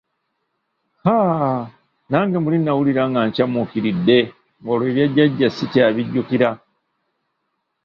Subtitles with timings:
[1.05, 1.55] Haa!
[2.09, 4.19] Nange muli nnawulira nga ncamuukiridde
[4.61, 6.49] ng'olwo ebya jjajja ssikyabijjukira.